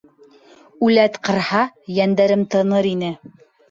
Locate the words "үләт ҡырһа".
0.87-1.63